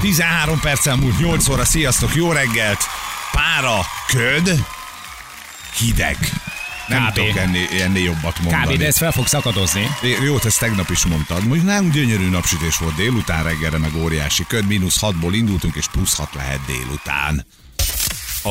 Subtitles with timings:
[0.00, 2.80] 13 perccel múlt 8 óra, sziasztok, jó reggelt!
[3.32, 4.64] Pára, köd,
[5.78, 6.16] hideg.
[6.88, 7.12] Nem Kb.
[7.14, 8.72] tudok ennél, ennél jobbat mondani.
[8.72, 8.78] Kb.
[8.78, 9.88] de ez fel fog szakadozni.
[10.02, 11.44] É, Jó, ezt tegnap is mondtad.
[11.44, 16.16] Mondjuk nálunk gyönyörű napsütés volt délután, reggelre meg óriási köd, mínusz 6-ból indultunk, és plusz
[16.16, 17.46] 6 lehet délután.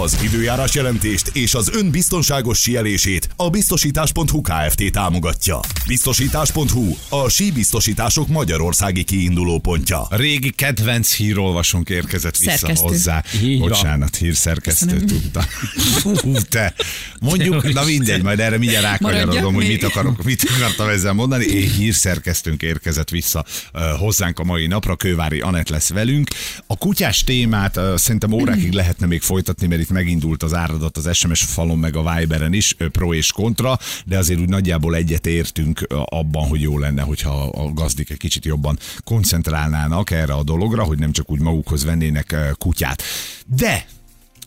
[0.02, 4.91] Az időjárás jelentést és az ön biztonságos sielését a biztosítás.hu Kft.
[4.91, 5.59] támogatja.
[5.88, 10.07] Biztosítás.hu a síbiztosítások magyarországi kiinduló pontja.
[10.09, 12.88] Régi kedvenc hírolvasónk érkezett vissza Szerkesztő.
[12.88, 13.23] hozzá.
[13.44, 13.59] Így.
[13.59, 15.45] Bocsánat, hírszerkesztő tudta.
[16.04, 16.73] Hú, te.
[17.20, 21.45] Mondjuk, na mindegy, majd erre mindjárt rákanyarodom, hogy mit, akarok, mit akartam ezzel mondani.
[21.45, 23.45] Én hírszerkesztőnk érkezett vissza
[23.98, 26.29] hozzánk a mai napra, Kővári Anett lesz velünk.
[26.68, 31.44] A kutyás témát szerintem órákig lehetne még folytatni, mert itt megindult az áradat az SMS
[31.44, 36.48] falon meg a Viberen is, pro és kontra, de azért úgy nagyjából egyet értünk abban,
[36.48, 41.12] hogy jó lenne, hogyha a gazdik egy kicsit jobban koncentrálnának erre a dologra, hogy nem
[41.12, 43.04] csak úgy magukhoz vennének kutyát.
[43.46, 43.85] De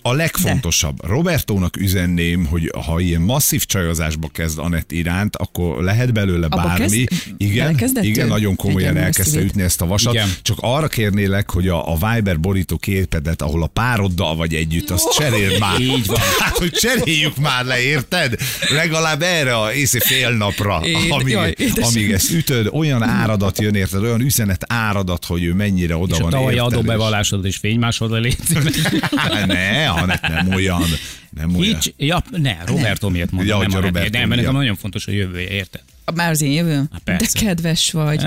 [0.03, 6.47] a legfontosabb, Robertónak üzenném, hogy ha ilyen masszív csajozásba kezd Anett iránt, akkor lehet belőle
[6.47, 6.79] Abba bármi.
[6.79, 8.29] kezd- igen, igen, ő?
[8.29, 10.15] nagyon komolyan Figyelj, elkezdte ütni ezt a vasat.
[10.15, 10.29] Igen.
[10.43, 15.13] Csak arra kérnélek, hogy a, a Viber borító képedet, ahol a pároddal vagy együtt, azt
[15.17, 15.81] cseréld már.
[15.81, 16.19] Így van.
[16.39, 18.35] Hát, hogy cseréljük már le, érted?
[18.71, 23.75] Legalább erre a észé fél napra, Én- amíg, jaj, amíg ezt ütöd, olyan áradat jön,
[23.75, 24.03] érted?
[24.03, 27.57] Olyan üzenet áradat, hogy ő mennyire oda És a van tavalyi érted, és- adóbevallásod is
[27.57, 28.33] fénymásod elé.
[29.47, 30.83] ne, Anett nem olyan.
[31.31, 31.77] Nem olyan.
[31.77, 35.11] Így, ja, ne, Roberto miért mondom, Ja, nem Roberto, Nem, mert nekem nagyon fontos a
[35.11, 35.83] jövője, érted?
[36.15, 36.89] Már az én jövőm?
[36.93, 37.39] De persze.
[37.39, 38.27] kedves vagy.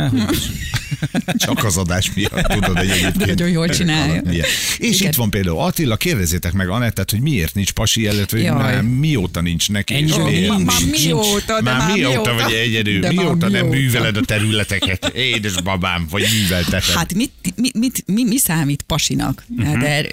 [1.46, 3.26] Csak az adás miatt, tudod, hogy egyébként.
[3.26, 4.22] Nagyon jól csinálja.
[4.26, 4.46] Milyen.
[4.78, 5.12] És Igen.
[5.12, 8.50] itt van például Attila, kérdezzétek meg Anettet, hogy miért nincs pasi vagy Jaj.
[8.58, 9.94] már mióta nincs neki.
[9.94, 10.72] Ennyi és jó, miért ma- nincs.
[10.72, 12.44] Már mióta, de már, már mióta, mióta.
[12.44, 13.78] vagy egyedül, De már mióta nem mióta.
[13.78, 16.96] műveled a területeket, édes babám, vagy művelteted.
[16.96, 19.46] Hát mit, mit, mit, mi, mi számít pasinak?
[19.64, 20.10] Hát de,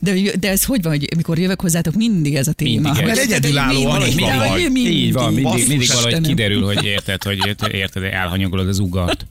[0.00, 2.80] de, de ez hogy van, hogy mikor jövök hozzátok, mindig ez a téma.
[2.90, 3.04] Mindig.
[3.04, 3.88] Mert egyedülálló de-
[4.36, 4.70] vagy.
[4.74, 9.26] Így van, mindig, mindig valahogy kiderül, hogy érted, hogy érted, érted elhanyagolod az ugart.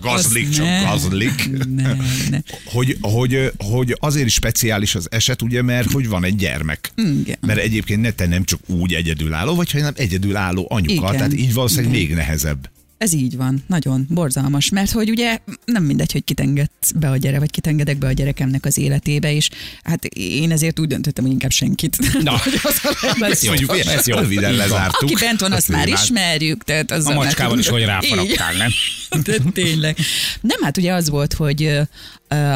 [0.00, 0.82] Gazlik, Az csak ne.
[0.82, 1.50] gazlik.
[1.74, 1.94] Ne,
[2.30, 2.38] ne.
[2.64, 6.92] Hogy, hogy, hogy azért is speciális az eset, ugye, mert hogy van egy gyermek.
[6.96, 7.36] Igen.
[7.40, 11.16] Mert egyébként ne te nem csak úgy egyedülálló, vagy hanem egyedülálló anyuka, Igen.
[11.16, 12.06] tehát így valószínűleg Igen.
[12.06, 12.70] még nehezebb.
[12.98, 17.16] Ez így van, nagyon borzalmas, mert hogy ugye nem mindegy, hogy kit engedsz be a
[17.16, 19.48] gyere, vagy kit engedek be a gyerekemnek az életébe, és
[19.82, 22.22] hát én ezért úgy döntöttem, hogy inkább senkit.
[22.22, 23.30] Na, Hogy az a legjobb.
[23.30, 24.18] ez jó, ez jó.
[24.18, 25.02] Röviden lezártuk.
[25.02, 26.64] Aki bent van, a azt már ismerjük.
[26.64, 28.70] Tehát az A macskával is, hogy ráfaragtál, nem?
[29.24, 29.96] De tényleg.
[30.40, 31.80] Nem, hát ugye az volt, hogy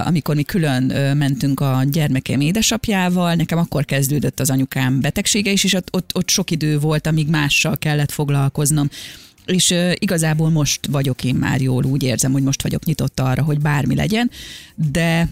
[0.05, 0.83] amikor mi külön
[1.17, 6.29] mentünk a gyermekem édesapjával, nekem akkor kezdődött az anyukám betegsége is, és ott, ott, ott
[6.29, 8.89] sok idő volt, amíg mással kellett foglalkoznom.
[9.47, 13.59] És igazából most vagyok én már jól, úgy érzem, hogy most vagyok nyitott arra, hogy
[13.61, 14.31] bármi legyen,
[14.75, 15.29] de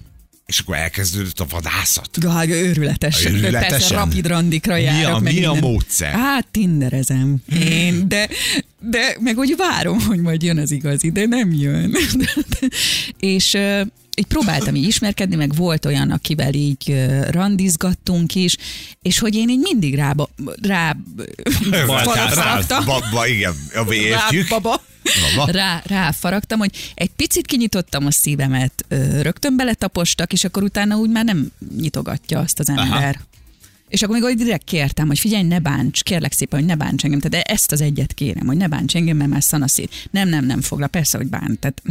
[0.46, 2.18] És akkor elkezdődött a vadászat.
[2.20, 3.24] Gál, őrületes.
[3.24, 3.68] Őrületesen?
[3.70, 5.16] Persze rapid randikra Mi járok.
[5.16, 5.70] a- meg mi a minden.
[5.70, 6.12] módszer?
[6.12, 8.28] Hát tinderezem én, de,
[8.80, 11.94] de meg úgy várom, hogy majd jön az igazi, de nem jön.
[13.20, 13.56] és
[14.16, 18.56] így próbáltam így ismerkedni, meg volt olyan, akivel így randizgattunk is,
[19.02, 20.14] és hogy én így mindig rá,
[20.62, 20.96] rá
[21.86, 22.84] Voltál faragtam.
[22.84, 24.48] Babba, igen, a értjük.
[24.48, 24.82] Rá, baba.
[25.36, 25.52] Baba.
[25.52, 28.84] Rá, ráfaragtam, hogy egy picit kinyitottam a szívemet,
[29.22, 32.88] rögtön beletapostak, és akkor utána úgy már nem nyitogatja azt az ember.
[32.88, 33.28] Aha.
[33.88, 37.20] És akkor még direkt kértem, hogy figyelj, ne bánts, kérlek szépen, hogy ne bánts engem.
[37.20, 40.08] Tehát ezt az egyet kérem, hogy ne bánts engem, mert már szanaszét.
[40.10, 41.58] Nem, nem, nem foglal, persze, hogy bánt.
[41.58, 41.82] Tehát,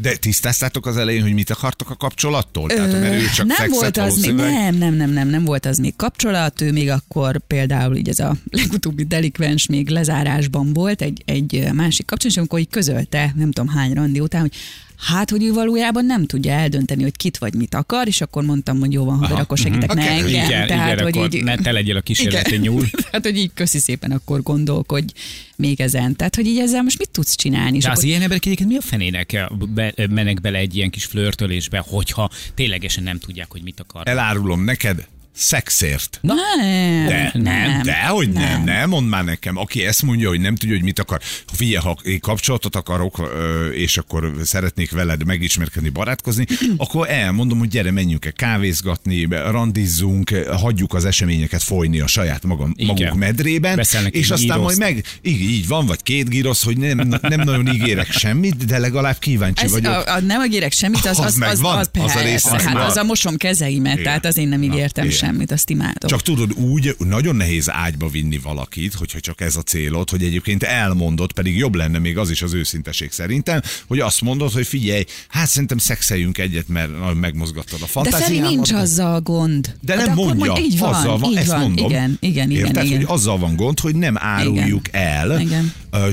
[0.00, 2.68] De tisztáztátok az elején, hogy mit akartok a kapcsolattól?
[2.68, 5.78] Tehát, mert ő csak nem volt az még, nem, nem, nem, nem, nem volt az
[5.78, 11.22] még kapcsolat, ő még akkor például így ez a legutóbbi delikvens még lezárásban volt egy,
[11.24, 14.52] egy másik kapcsolat, és amikor így közölte, nem tudom hány randi után, hogy
[14.98, 18.78] hát, hogy ő valójában nem tudja eldönteni, hogy kit vagy mit akar, és akkor mondtam,
[18.78, 20.28] hogy jó van, haver, akkor segítek, ne Oké, engem.
[20.28, 22.84] Igen, tehát, igen, hogy akkor így, ne te legyél a kísérleti nyúl.
[23.10, 25.12] Tehát, hogy így köszi szépen, akkor gondolkodj
[25.56, 26.16] még ezen.
[26.16, 27.76] Tehát, hogy így ezzel most mit tudsz csinálni?
[27.76, 30.90] És De az akkor- ilyen emberek egyébként mi a fenének be, mennek bele egy ilyen
[30.90, 34.08] kis flörtölésbe, hogyha ténylegesen nem tudják, hogy mit akar.
[34.08, 36.18] Elárulom neked, szexért.
[36.22, 39.56] Nem, De, nem, de hogy nem, nem, mondd már nekem.
[39.56, 41.20] Aki ezt mondja, hogy nem tudja, hogy mit akar.
[41.52, 43.30] Figyelj, ha én kapcsolatot akarok,
[43.74, 46.46] és akkor szeretnék veled megismerkedni, barátkozni,
[46.76, 52.72] akkor elmondom, hogy gyere, menjünk el kávézgatni, randizzunk, hagyjuk az eseményeket folyni a saját magam,
[52.76, 52.94] Igen.
[52.94, 54.78] maguk medrében, Veszelnek és aztán majd gíroszt.
[54.94, 59.18] meg, így, így van, vagy két gírosz, hogy nem, nem nagyon ígérek semmit, de legalább
[59.18, 59.92] kíváncsi Ez vagyok.
[59.92, 61.78] a, a, nem ígérek semmit, az, Az az, az, megvan?
[61.78, 62.82] az, Az a persze, rész, az hát megvan.
[62.82, 64.04] az a mosom kezeimet, Igen.
[64.04, 65.16] tehát az én nem ígértem igen.
[65.26, 66.10] Semmit, azt imádom.
[66.10, 70.62] Csak tudod, úgy nagyon nehéz ágyba vinni valakit, hogyha csak ez a célod, hogy egyébként
[70.62, 75.04] elmondod, pedig jobb lenne még az is az őszinteség szerintem, hogy azt mondod, hogy figyelj,
[75.28, 76.90] hát szerintem szexeljünk egyet, mert
[77.20, 78.26] megmozgattad a De fantáziámat.
[78.26, 79.74] Feri nincs azzal gond.
[79.80, 81.90] De nem akkor mondja, mondj, így van, azzal van, így ezt van, mondom.
[81.90, 82.66] Igen, igen, igen.
[82.66, 82.96] Érted, igen.
[82.96, 85.40] hogy azzal van gond, hogy nem áruljuk el.
[85.40, 85.72] Igen.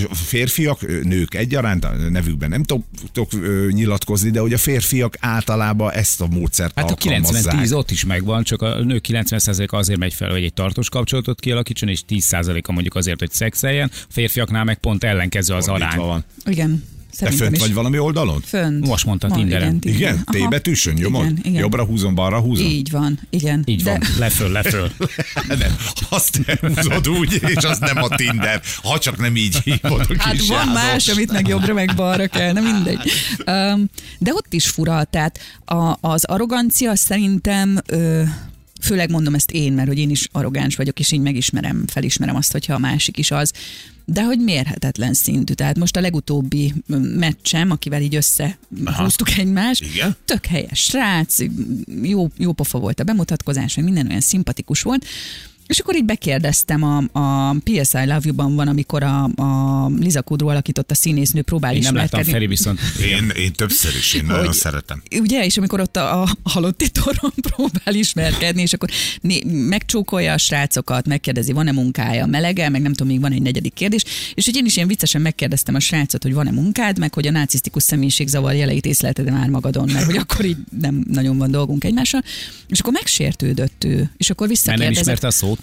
[0.10, 3.32] A férfiak, nők egyaránt, a nevükben nem tudok,
[3.72, 7.56] nyilatkozni, de hogy a férfiak általában ezt a módszert Hát a alkalmazzák.
[7.56, 11.40] 90-10 ott is megvan, csak a nő 90%-a azért megy fel, hogy egy tartós kapcsolatot
[11.40, 13.90] kialakítson, és 10%-a mondjuk azért, hogy szexeljen.
[13.94, 15.98] A férfiaknál meg pont ellenkező az arány.
[15.98, 16.24] Van.
[16.46, 17.62] Igen, Te szerintem fönt is.
[17.62, 18.42] vagy valami oldalon?
[18.46, 18.88] Fönt.
[18.88, 19.80] Most mondta Ma, Tinderen.
[19.82, 20.46] igen, Igen?
[20.46, 21.24] T betűsön nyomod?
[21.26, 21.60] Igen, igen.
[21.62, 22.66] Jobbra húzom, balra húzom?
[22.66, 23.64] Így van, igen.
[23.66, 24.92] Így De- van, leföl, leföl.
[25.48, 25.76] nem,
[26.10, 28.62] azt nem húzod úgy, és az nem a Tinder.
[28.84, 30.74] Ha csak nem így hívod a Hát van János.
[30.74, 33.12] más, amit meg jobbra, meg balra kell, nem mindegy.
[33.48, 33.86] Um,
[34.20, 38.22] de ott is fura, tehát a, az arrogancia szerintem, ö,
[38.84, 42.52] főleg mondom ezt én, mert hogy én is arrogáns vagyok, és így megismerem, felismerem azt,
[42.52, 43.52] hogyha a másik is az,
[44.06, 45.54] de hogy mérhetetlen szintű.
[45.54, 46.74] Tehát most a legutóbbi
[47.18, 50.16] meccsem, akivel így összehúztuk egymást, Igen?
[50.26, 51.38] tök helyes srác,
[52.02, 55.06] jó, jó pofa volt a bemutatkozás, meg minden olyan szimpatikus volt,
[55.68, 60.50] és akkor így bekérdeztem, a, a PSI Love You-ban van, amikor a, a Liza Kudrow
[60.50, 62.24] alakította színésznő próbál Én nem láttam.
[62.24, 65.02] Feri viszont Én, én többször is, én nagyon Hogy- szeretem.
[65.20, 68.90] Ugye, és amikor ott a, a halotti toron próbál ismerkedni, és akkor
[69.22, 73.74] né, megcsókolja a srácokat, megkérdezi, van-e munkája, melege, meg nem tudom, még van egy negyedik
[73.74, 77.28] kérdés, és hogy én is ilyen viccesen megkérdeztem a srácot, hogy van-e munkád, meg hogy
[77.28, 81.84] a narcisztikus személyiségzavar jeleit észlelted már magadon, mert hogy akkor így nem nagyon van dolgunk
[81.84, 82.24] egymással,
[82.68, 85.63] és akkor megsértődött ő, és akkor mert nem visszakérdezett, ismerte a szót.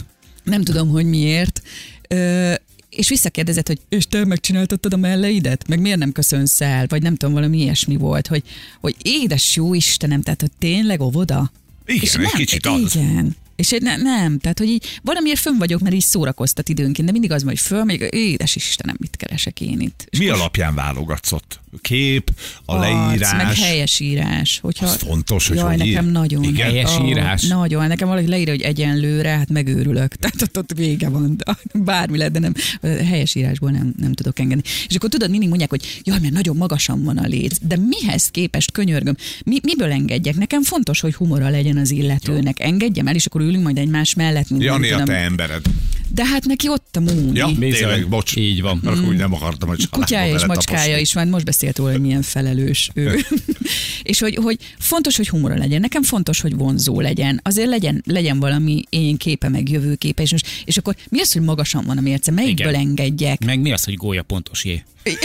[0.51, 1.63] Nem tudom, hogy miért.
[2.09, 2.53] Ö,
[2.91, 5.69] és visszakérdezett, hogy és te megcsináltattad a melleidet?
[5.69, 6.87] Meg miért nem köszönsz el?
[6.89, 8.43] Vagy nem tudom, valami ilyesmi volt, hogy,
[8.81, 11.53] hogy édes jó Istenem, tehát hogy tényleg óvoda?
[11.87, 12.97] Igen, és egy nem, kicsit az.
[12.97, 13.37] Igen.
[13.61, 17.33] És ne, nem, tehát hogy így valamiért fönn vagyok, mert így szórakoztat időnként, de mindig
[17.33, 20.07] az, van, hogy föl, még édes Istenem, mit keresek én itt?
[20.11, 21.61] És Mi most alapján válogatsz ott?
[21.81, 22.31] Kép,
[22.65, 23.45] a arc, leírás.
[23.45, 24.59] Meg helyes írás.
[24.63, 25.95] Hogyha, Az fontos, hogy Jaj, hogy ír.
[25.95, 26.43] nekem nagyon.
[26.43, 26.71] Igen?
[26.71, 27.43] Helyes Ó, írás?
[27.47, 27.87] Nagyon.
[27.87, 30.15] Nekem valaki leírja, hogy egyenlőre, hát megőrülök.
[30.21, 31.37] Tehát ott, ott vége van.
[31.37, 34.63] De Bármi lehet, de nem, helyes írásból nem, nem tudok engedni.
[34.89, 37.57] És akkor tudod, mindig mondják, hogy jaj, mert nagyon magasan van a léc.
[37.63, 39.17] De mihez képest könyörgöm?
[39.45, 40.35] Mi, miből engedjek?
[40.37, 42.61] Nekem fontos, hogy humora legyen az illetőnek.
[42.61, 44.51] Engedjem el, és akkor ülünk majd egymás mellett.
[44.51, 45.63] Mint Jani nem a te embered.
[46.15, 47.31] De hát neki ott a múmi.
[47.39, 47.73] Ja, Bizony.
[47.73, 48.37] tényleg, bocs.
[48.37, 48.81] Így van.
[48.85, 51.01] Akkor úgy nem akartam, hogy Kutyája és macskája taposni.
[51.01, 53.19] is van, most beszélt róla, hogy milyen felelős ő.
[54.03, 55.81] és hogy, hogy fontos, hogy humora legyen.
[55.81, 57.41] Nekem fontos, hogy vonzó legyen.
[57.43, 60.23] Azért legyen, legyen valami én képe, meg jövőképe.
[60.23, 62.31] És, most, és akkor mi az, hogy magasan van a mérce?
[62.31, 62.81] Melyikből Igen.
[62.81, 63.45] engedjek?
[63.45, 64.83] Meg mi az, hogy gólya pontos jé?
[65.03, 65.11] Ö,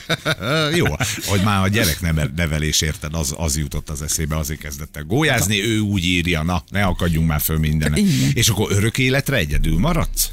[0.78, 0.86] Jó,
[1.24, 5.02] hogy már a gyerek nem- nevelés érted, az, az jutott az eszébe, azért kezdett el
[5.02, 7.96] gólyázni, ő úgy írja, na, ne akadjunk már föl minden.
[7.96, 8.30] Igen.
[8.34, 10.30] És akkor örök életre egyedül maradsz?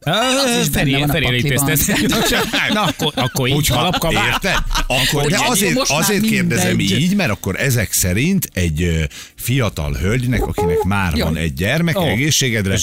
[0.00, 1.68] Az is benne van a Ferére pakliban.
[1.68, 2.44] intézte.
[2.72, 4.26] Na, akkor, akkor így Hogyha, alapkabát.
[4.32, 4.56] érted?
[4.86, 7.00] Akkor, de azért, azért kérdezem mindegy.
[7.00, 11.24] így, mert akkor ezek szerint egy fiatal hölgynek, akinek már Jó.
[11.24, 12.02] van egy gyermek, Ó.
[12.02, 12.74] egészségedre,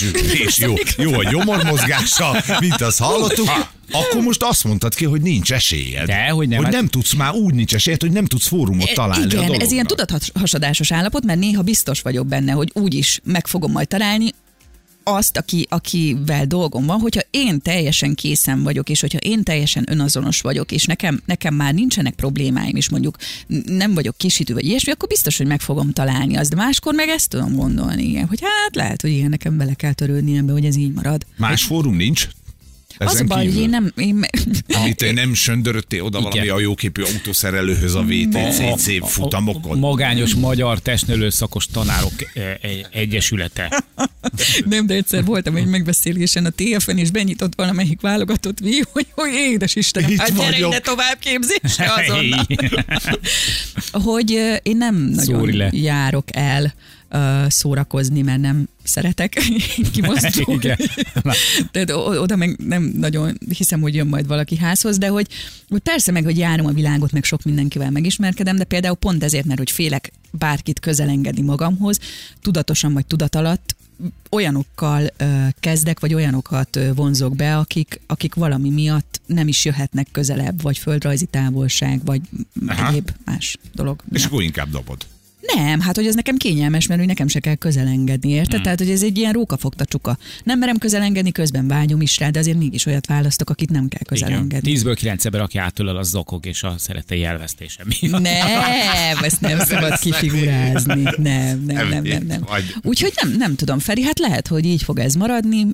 [0.45, 3.49] és jó, jó a gyomormozgása, mint azt hallottuk,
[3.91, 6.05] akkor most azt mondtad ki, hogy nincs esélyed.
[6.05, 8.93] De, hogy nem, Hogy hát- nem tudsz már úgy nincs esélyed, hogy nem tudsz fórumot
[8.93, 9.61] találni a Igen, dologra.
[9.65, 13.87] ez ilyen tudathasadásos állapot, mert néha biztos vagyok benne, hogy úgy is meg fogom majd
[13.87, 14.29] találni
[15.07, 20.41] azt, aki, akivel dolgom van, hogyha én teljesen készen vagyok, és hogyha én teljesen önazonos
[20.41, 23.17] vagyok, és nekem, nekem már nincsenek problémáim, és mondjuk
[23.65, 26.49] nem vagyok kisítő, vagy ilyesmi, akkor biztos, hogy meg fogom találni azt.
[26.49, 29.93] De máskor meg ezt tudom gondolni, igen, hogy hát lehet, hogy igen, nekem bele kell
[29.93, 31.25] törődni ebbe, hogy ez így marad.
[31.37, 32.27] Más fórum nincs?
[32.97, 33.61] Az a baj, kívül?
[33.61, 33.91] én nem...
[33.97, 34.25] Én,
[34.67, 36.29] Amit te nem söndöröttél oda Igen.
[36.31, 39.79] valami a jóképű autószerelőhöz a VTCC futamokon.
[39.79, 43.83] Magányos magyar testnőlő szakos tanárok eh, eh, egyesülete.
[44.65, 49.33] Nem, de egyszer voltam egy megbeszélésen a TFN, és benyitott valamelyik válogatott ví, hogy, hogy
[49.33, 50.71] édes Istenem, Itt hát gyere vagyok.
[50.71, 52.45] ide tovább képzésre azonnal.
[53.91, 55.69] hogy én nem nagyon le.
[55.71, 56.73] járok el
[57.15, 59.33] ö, szórakozni, mert nem szeretek
[59.93, 60.75] kimozdulni.
[61.71, 65.27] Tehát oda meg nem nagyon hiszem, hogy jön majd valaki házhoz, de hogy,
[65.69, 69.45] hogy persze meg, hogy járom a világot, meg sok mindenkivel megismerkedem, de például pont ezért,
[69.45, 71.99] mert hogy félek bárkit közelengedni magamhoz,
[72.41, 73.75] tudatosan vagy tudat alatt,
[74.29, 80.07] olyanokkal ö, kezdek, vagy olyanokat ö, vonzok be, akik, akik valami miatt nem is jöhetnek
[80.11, 82.21] közelebb, vagy földrajzi távolság, vagy
[82.67, 82.87] Aha.
[82.87, 84.03] egyéb más dolog.
[84.11, 84.31] És miatt.
[84.31, 85.05] akkor inkább dobod.
[85.53, 88.53] Nem, hát hogy ez nekem kényelmes, mert hogy nekem se kell közelengedni, érted?
[88.53, 88.63] Hmm.
[88.63, 90.17] Tehát, hogy ez egy ilyen rókafogta csuka.
[90.43, 94.03] Nem merem közelengedni, közben vágyom is rá, de azért mégis olyat választok, akit nem kell
[94.07, 94.71] közelengedni.
[94.71, 98.21] Tízből kilenc ember, aki átölel, az zokog és a szeretei elvesztése miatt.
[98.21, 101.03] Nem, ezt nem szabad kifigurázni.
[101.17, 102.25] Nem, nem, nem, nem.
[102.25, 102.45] nem.
[102.81, 105.67] Úgyhogy nem, nem tudom, Feri, hát lehet, hogy így fog ez maradni,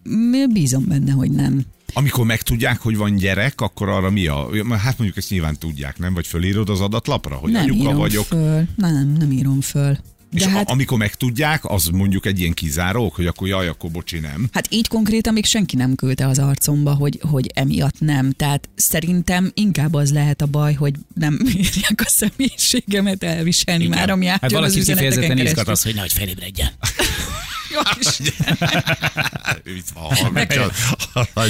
[0.50, 1.66] bízom benne, hogy nem.
[1.94, 4.50] Amikor megtudják, hogy van gyerek, akkor arra mi a...
[4.70, 6.14] Hát mondjuk ezt nyilván tudják, nem?
[6.14, 8.26] Vagy fölírod az adatlapra, hogy nem anyuka írom vagyok.
[8.26, 8.64] föl.
[8.76, 9.98] Nem, nem írom föl.
[10.34, 10.58] És De hát...
[10.58, 14.50] hát, amikor megtudják, az mondjuk egy ilyen kizárók, hogy akkor jaj, akkor bocsi, nem.
[14.52, 18.32] hát így konkrétan még senki nem küldte az arcomba, hogy, hogy emiatt nem.
[18.32, 23.98] Tehát szerintem inkább az lehet a baj, hogy nem írják a személyiségemet elviselni Igen.
[23.98, 26.70] már, ami átjön Hát az valaki kifejezetten izgat az, hogy nehogy felébredjen.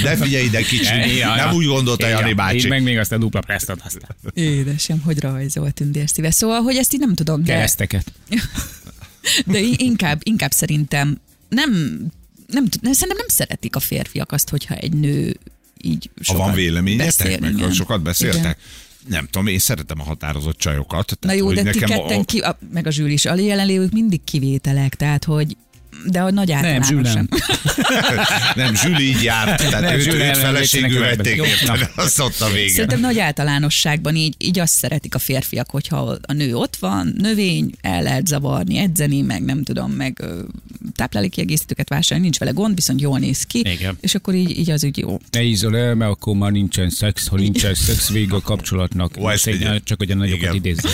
[0.03, 1.17] De figyelj ide, kicsi.
[1.17, 1.35] Ja.
[1.35, 2.67] Nem úgy gondolta Ja, Jani Így bácsi.
[2.67, 4.15] meg még azt a dupla presztot aztán.
[4.33, 6.31] Édesem, hogy rajzolt tündérszíve.
[6.31, 8.11] Szóval, hogy ezt így nem tudom, de, Kereszteket.
[9.45, 11.71] de in- inkább, inkább szerintem nem,
[12.47, 15.37] nem, tud- nem, szerintem nem szeretik a férfiak azt, hogyha egy nő
[15.81, 17.73] így Ha sokat van véleményetek, meg igen.
[17.73, 18.39] sokat beszéltek?
[18.41, 18.55] Igen.
[19.07, 21.09] Nem tudom, én szeretem a határozott csajokat.
[21.09, 23.35] Na tehát, jó, hogy de ti nekem ketten, ki, a, meg a zsűl is, a
[23.35, 25.57] jelenlévők mindig kivételek, tehát hogy
[26.05, 27.11] de a nagy Nem, általános Zsül nem.
[27.13, 27.27] sem.
[28.55, 31.41] Nem, Zsüli így járt, tehát Nem, őt, Zsüli őt nem feleségül vették.
[31.95, 32.71] Azt ott a vége.
[32.71, 37.71] Szerintem nagy általánosságban így, így azt szeretik a férfiak, hogyha a nő ott van, növény,
[37.81, 40.23] el lehet zavarni, edzeni, meg nem tudom, meg
[40.95, 43.97] táplálékkiegészítőket vásárolni, nincs vele gond, viszont jól néz ki, Igen.
[44.01, 45.17] és akkor így, így az úgy jó.
[45.31, 49.17] Ne ízol el, mert akkor már nincsen szex, ha nincsen szex, vége a kapcsolatnak.
[49.19, 50.91] Ó, ez egy- csak hogy a nagyokat idézzük.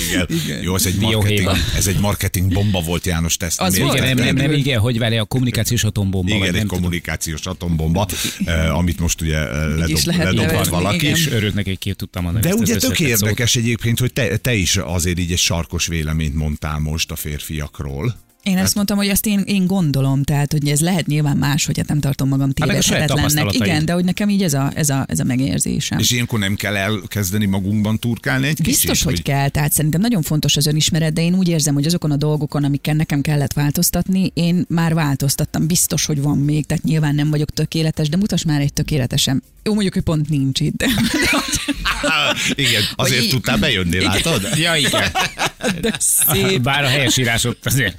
[0.61, 3.99] Jó, ez egy, marketing, ez egy marketing bomba volt, János, te ezt Az nem volt?
[3.99, 6.27] Nem, nem, nem, igen, hogy vele a kommunikációs atombomba.
[6.27, 6.77] Igen, vagy egy nem tudom.
[6.79, 8.07] kommunikációs atombomba,
[8.45, 10.95] eh, amit most ugye eh, ledob, ledobhat valaki.
[10.95, 11.15] igen.
[11.15, 12.47] És örült neki, hogy ki tudtam mondani.
[12.47, 13.07] De ugye tök összetett szót.
[13.07, 18.15] érdekes egyébként, hogy te, te is azért így egy sarkos véleményt mondtál most a férfiakról.
[18.47, 21.77] Én ezt mondtam, hogy ezt én, én gondolom, tehát hogy ez lehet nyilván más, hogy
[21.77, 23.53] hát nem tartom magam saját tévedhetetlennek.
[23.53, 25.99] Igen, de hogy nekem így ez a, ez a, ez a megérzésem.
[25.99, 29.03] És ilyenkor nem kell elkezdeni magunkban turkálni egy Biztos, kicsit?
[29.03, 32.15] hogy kell, tehát szerintem nagyon fontos az önismeret, de én úgy érzem, hogy azokon a
[32.15, 35.67] dolgokon, amikkel nekem kellett változtatni, én már változtattam.
[35.67, 39.43] Biztos, hogy van még, tehát nyilván nem vagyok tökéletes, de mutas már egy tökéletesen.
[39.67, 40.73] Jó, mondjuk, hogy pont nincs itt.
[40.73, 40.87] De,
[42.65, 44.49] Igen, azért így- tudtál bejönni, látod?
[44.55, 45.11] Ja, igen.
[45.81, 46.61] de szép.
[46.61, 47.97] Bár a helyesírás ott azért.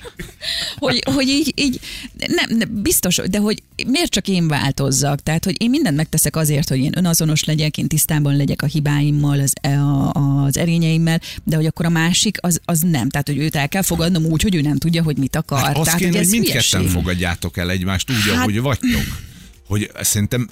[0.77, 1.81] hogy, hogy így, így
[2.27, 5.23] nem, nem, biztos, de hogy miért csak én változzak?
[5.23, 9.41] Tehát, hogy én mindent megteszek azért, hogy én önazonos legyek, én tisztában legyek a hibáimmal,
[9.41, 10.13] az, e, a,
[10.45, 13.09] az erényeimmel, de hogy akkor a másik az, az nem.
[13.09, 15.63] Tehát, hogy őt el kell fogadnom úgy, hogy ő nem tudja, hogy mit akar.
[15.63, 19.27] Hát azt Tehát, kéne, hogy ez mindketten fogadjátok el egymást úgy, Hát- ahogy vagytok.
[19.67, 20.49] Hogy szerintem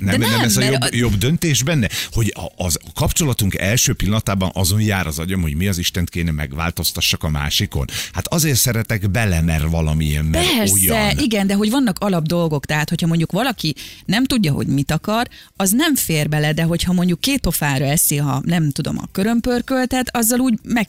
[0.00, 3.54] nem, nem, nem, ez a jobb, a- jobb döntés benne, hogy a, az, a kapcsolatunk
[3.54, 7.84] első pillanatában azon jár az agyam, hogy mi az Istent kéne megváltoztassak a másikon.
[8.12, 11.18] Hát azért szeretek bele, mert valamilyen, mert Persze, olyan.
[11.18, 13.74] igen, de hogy vannak alap dolgok, tehát hogyha mondjuk valaki
[14.04, 18.16] nem tudja, hogy mit akar, az nem fér bele, de hogyha mondjuk két pofára eszi,
[18.16, 20.88] ha nem tudom, a körömpörköltet, azzal úgy meg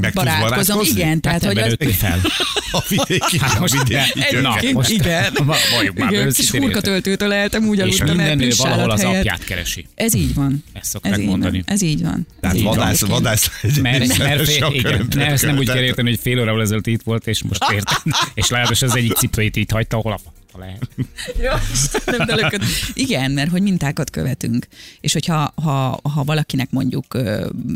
[0.00, 0.80] Meg barátkozom.
[0.82, 2.20] Igen, tehát Hát hogy az, fel.
[2.72, 4.40] A vidéki, a most vidéki de- gyöke.
[4.40, 5.32] Na, Egyébként most igen.
[5.44, 9.44] ma- valljuk már igen, kis hurkatöltőtől eltem, úgy aludtam el minden nő valahol az apját
[9.44, 9.86] keresi.
[9.94, 10.64] Ez így van.
[10.72, 11.62] Ezt szokták ez így mondani.
[11.66, 11.74] Van.
[11.74, 12.26] Ez így van.
[12.40, 12.76] Tehát Ez így van.
[12.76, 13.50] vadász, vadász
[13.82, 17.26] Mert, mert igen, ne, ezt nem úgy kell érteni, hogy fél órával ezelőtt itt volt,
[17.26, 18.02] és most értem.
[18.34, 20.18] és legalábbis az egyik cipőjét itt hagyta, hol a
[20.50, 20.88] fa lehet.
[21.44, 22.62] Jó, Istenem, de lökött.
[22.94, 24.66] Igen, mert hogy mintákat követünk.
[25.00, 27.18] És hogyha ha, ha valakinek mondjuk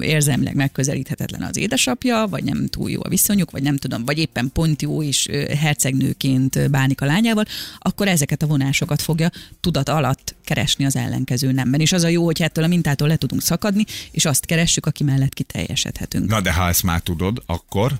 [0.00, 4.50] érzelmileg megközelíthetetlen az édesapja, vagy nem túl jó a viszonyuk, vagy nem tudom, vagy éppen
[4.52, 5.28] pont jó is
[5.60, 7.44] hercegnőként bánik a lányával,
[7.78, 11.80] akkor ezeket a vonásokat fogja tudat alatt keresni az ellenkező nemben.
[11.80, 15.04] És az a jó, hogy ettől a mintától le tudunk szakadni, és azt keressük, aki
[15.04, 16.28] mellett kiteljesedhetünk.
[16.28, 17.92] Na de ha ezt már tudod, akkor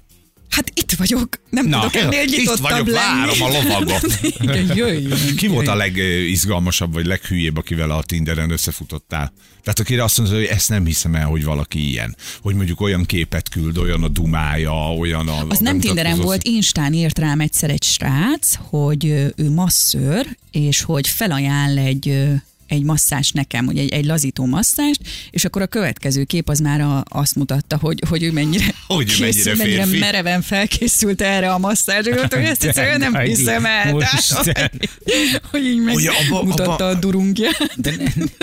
[0.54, 3.26] Hát itt vagyok, nem Na, tudok ennél itt nyitottabb vagyok, lenni.
[3.26, 4.18] várom a lovagot.
[4.40, 5.18] Igen, jöjjön.
[5.37, 9.32] Ki volt a legizgalmasabb, vagy leghülyébb, akivel a Tinderen összefutottál?
[9.62, 12.16] Tehát akire azt mondod, hogy ezt nem hiszem el, hogy valaki ilyen.
[12.42, 15.46] Hogy mondjuk olyan képet küld, olyan a dumája, olyan a...
[15.49, 19.04] Az a nem Tinderen volt, Instán írt rám egyszer egy srác, hogy
[19.37, 22.26] ő masször, és hogy felajánl egy
[22.66, 26.80] egy masszás nekem, hogy egy, egy lazító masszást, és akkor a következő kép az már
[26.80, 29.99] a, azt mutatta, hogy, hogy ő mennyire, Hogy ő mennyire mennyire férfi.
[29.99, 33.97] mereven felkészült erre a masszázsra, hogy ezt egyszerűen nem hiszem el.
[34.42, 34.73] Tehát,
[35.11, 37.71] hogy, hogy így Ugye abba- megmutatta abba- a durungját.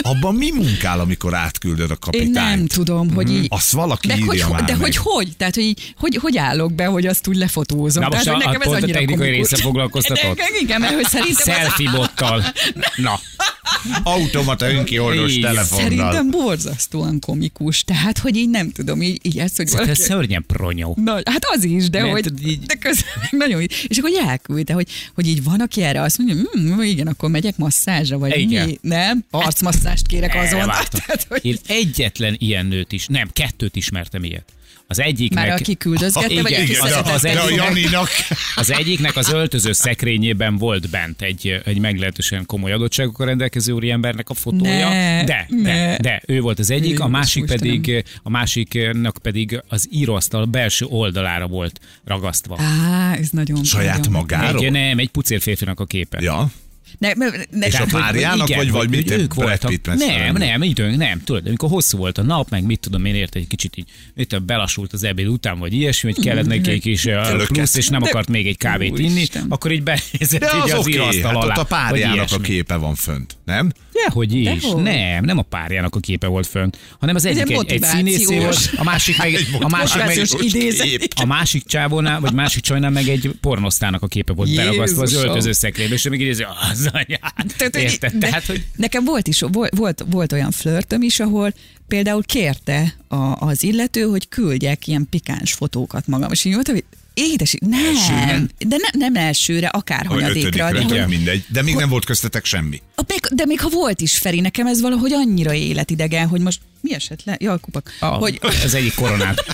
[0.01, 2.33] Abban mi munkál, amikor átküldöd a Én kapitányt?
[2.57, 3.45] nem tudom, hogy így...
[3.49, 4.81] Azt valaki de írja hogy, már de meg.
[4.81, 5.29] hogy, hogy?
[5.37, 8.03] Tehát, hogy, így- hogy, hogy állok be, hogy azt úgy lefotózom?
[8.03, 10.37] Na most Tehát, hogy a- nekem ez pont a annyira technikai része foglalkoztatott?
[10.37, 12.43] De, igen, mert hogy szerintem Selfie bottal.
[12.95, 13.19] Na,
[14.11, 15.83] Automata önkioldós telefonnal.
[15.83, 17.83] Szerintem borzasztóan komikus.
[17.83, 20.01] Tehát, hogy így nem tudom, így, így ezt, hogy Ez valaki...
[20.01, 20.97] szörnyen pronyó.
[21.03, 23.61] Na, hát az is, de Mert hogy így- de közben nagyon.
[23.61, 27.57] És akkor elküldte, hogy, hogy így van, aki erre azt mondja, hm, igen, akkor megyek
[27.57, 28.67] masszázsra, vagy Igen.
[28.67, 28.77] mi?
[28.81, 29.23] Nem?
[29.31, 30.59] Arcmasszást kérek azon.
[30.91, 34.43] Tehát, hogy Én egyetlen ilyen nőt is, nem, kettőt ismertem ilyet.
[34.87, 35.47] Az egyiknek...
[35.47, 38.09] már aki küldözgette, vagy Igen, aki igen, az De a egyiknek- Janinak
[38.55, 44.33] Az egyiknek az öltöző szekrényében volt bent egy, egy meglehetősen komoly adottságokkal rendelkező úriembernek a
[44.33, 44.89] fotója.
[44.89, 45.61] Ne, de, ne.
[45.61, 50.85] de, de, ő volt az egyik, a másik pedig, a másiknak pedig az íróasztal belső
[50.85, 52.57] oldalára volt ragasztva.
[52.59, 53.63] Á, ez nagyon...
[53.63, 54.65] saját nagyon- magáról.
[54.65, 56.21] Egy, nem, egy pucér férfinak a képe.
[56.21, 56.51] Ja.
[57.01, 59.71] Ne, ne, ne, És a Tehát, párjának, igen, vagy- vagy hogy mit, ők voltak.
[59.83, 63.39] Nem, nem, időnk, nem, tudod, amikor hosszú volt a nap, meg mit tudom én érte,
[63.39, 66.81] egy kicsit így, mit tudom, belassult az ebéd után, vagy ilyesmi, hogy kellett neki egy
[66.81, 67.47] kis Fölökett.
[67.47, 71.43] plusz, és nem akart még egy kávét inni, akkor így benézett így az íróasztal hát
[71.43, 71.53] alá.
[71.55, 73.71] a párjának a képe van fönt, nem?
[73.93, 74.63] Dehogy is.
[74.75, 78.37] Nem, nem a párjának a képe volt fönt, hanem az egyik egy egy, egy színészé
[78.37, 80.25] volt, a másik meg, a másik meg,
[81.21, 85.51] a másik csávónál, vagy másik csajnál meg egy pornosztának a képe volt beragasztva az öltöző
[85.51, 87.53] szekrénybe, és még így nézi, az anyád.
[87.57, 88.11] Tehát, hogy- Érted?
[88.13, 91.53] de Tehát, hogy Nekem volt is, volt, volt, volt olyan flörtöm is, ahol
[91.87, 96.31] például kérte a, az illető, hogy küldjek ilyen pikáns fotókat magam.
[96.31, 96.83] És így mondtam, hogy
[97.13, 98.41] édes, nem, Elsőre?
[98.67, 100.67] de ne, nem elsőre, Vagy akárhanyadikra.
[100.69, 101.43] ötödikre, De, hogy, mindegy.
[101.47, 102.81] De még nem volt köztetek semmi.
[102.95, 106.59] a, még, de még ha volt is, Feri, nekem ez valahogy annyira életidegen, hogy most
[106.81, 107.35] mi esett le?
[107.39, 107.91] Jaj, kupak.
[107.99, 109.43] a, Hogy, az egyik koronát.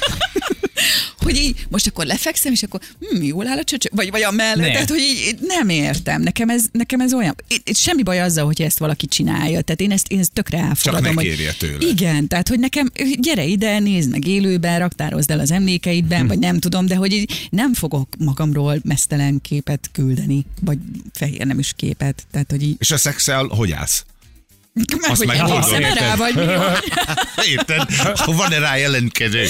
[1.24, 4.31] hogy így most akkor lefekszem, és akkor hm, jól áll a csöcsök, vagy, vagy a
[4.31, 4.72] mellett, Ne.
[4.72, 6.22] tehát hogy így nem értem.
[6.22, 9.91] Nekem ez, nekem ez olyan, itt, semmi baj azzal, hogy ezt valaki csinálja, tehát én
[9.91, 11.05] ezt, én ezt tökre elfogadom.
[11.05, 11.88] ne hogy- kérje tőle.
[11.89, 16.27] Igen, tehát hogy nekem, gyere ide, nézd meg élőben, raktározd el az emlékeidben, Hm.
[16.27, 20.77] vagy nem tudom, de hogy így nem fogok magamról mesztelen képet küldeni, vagy
[21.13, 24.05] fehér nem is képet, tehát hogy így, És a szexel hogy állsz?
[24.74, 25.62] mert Azt hogy meg tudom,
[25.93, 26.75] rá, vagy mi van?
[27.51, 27.88] Érted?
[28.25, 29.46] Van-e rá jelentkező?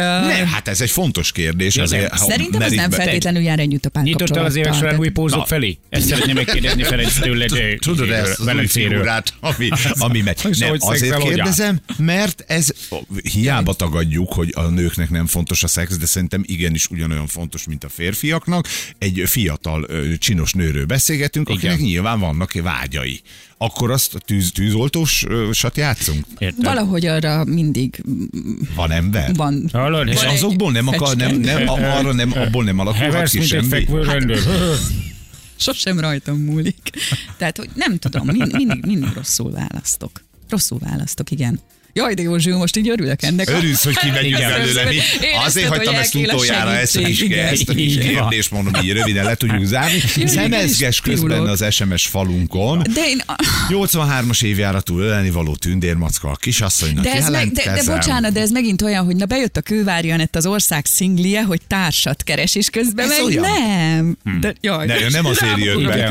[0.00, 1.74] Nem, hát ez egy fontos kérdés.
[1.76, 4.78] Ja, Azért, Szerintem ez nem feltétlenül jár együtt a Nyitottál az éves párkapcsolattal.
[4.88, 5.78] során új pózok felé?
[5.88, 7.52] Ezt szeretném megkérdezni Ferenc tőled.
[7.52, 9.68] eh, Tudod ezt az új figurát, ami,
[9.98, 10.38] ami megy.
[10.58, 12.68] Nem, azért kérdezem, mert ez
[13.32, 17.84] hiába tagadjuk, hogy a nőknek nem fontos a szex, de szerintem igenis ugyanolyan fontos, mint
[17.84, 18.66] a férfiaknak.
[18.98, 19.86] Egy fiatal,
[20.18, 23.20] csinos nőről beszélgetünk, akinek nyilván vannak vágyai.
[23.58, 26.24] Akkor azt a tűz, tűzoltósat játszunk?
[26.38, 26.64] Érted?
[26.64, 28.02] Valahogy arra mindig
[28.74, 29.34] Van ember?
[29.34, 29.68] van.
[29.82, 30.08] Hallod?
[30.08, 33.84] És azokból nem akar, nem, nem, a- arra nem, abból nem alakulhat ki semmi.
[34.02, 34.42] rendőr.
[35.56, 36.90] Sosem rajtam múlik.
[37.36, 40.10] Tehát, hogy nem tudom, mind, mindig, mindig rosszul választok.
[40.48, 41.60] Rosszul választok, igen.
[41.94, 43.48] Jaj, de Józső, most így örülök ennek.
[43.48, 44.84] Örülsz, hogy kimegyünk belőle.
[44.84, 44.98] Mi?
[45.44, 47.46] Azért hagytam ezt utoljára, ezt igen.
[47.46, 50.02] ezt a kis kérdést mondom, így röviden le tudjuk zárni.
[50.26, 52.82] Szemezges közben az SMS falunkon.
[52.94, 53.22] De én,
[53.68, 58.50] 83-as évjáratú ölelni való tündérmacka a kisasszonynak de, ez meg, de, de bocsánat, de ez
[58.50, 62.70] megint olyan, hogy na bejött a Kővári Anett az ország szinglie, hogy társat keres, és
[62.70, 63.44] közben Ez meg olyan?
[63.58, 64.16] nem.
[64.40, 66.10] De, jaj, ő nem azért jött be.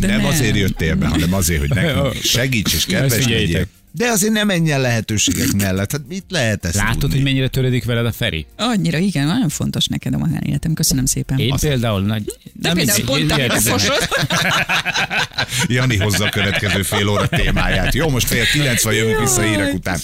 [0.00, 0.24] De nem nem.
[0.24, 3.66] azért jöttél be, hanem azért, hogy nekünk segíts és kedves legyél.
[3.92, 5.92] De azért nem menjen lehetőségek mellett.
[5.92, 7.14] Hát mit lehet ezt Látod, tudni?
[7.14, 8.46] hogy mennyire törődik veled a Feri?
[8.56, 10.74] Annyira, igen, nagyon fontos neked a magánéletem.
[10.74, 11.38] Köszönöm szépen.
[11.38, 12.24] Én például nagy...
[12.52, 14.08] de például pont a fosod.
[15.68, 17.94] Jani hozza a következő fél óra témáját.
[17.94, 19.98] Jó, most fél kilenc van, jövünk vissza hírek után.